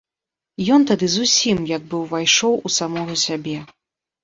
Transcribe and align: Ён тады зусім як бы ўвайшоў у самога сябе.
Ён 0.77 0.85
тады 0.91 1.09
зусім 1.15 1.61
як 1.75 1.85
бы 1.93 2.01
ўвайшоў 2.03 2.59
у 2.69 2.73
самога 2.79 3.21
сябе. 3.27 3.57